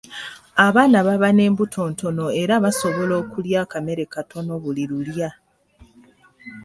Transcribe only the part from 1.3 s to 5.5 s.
n'embuto ntono era basobola okulya akamere katonotono buli lulya.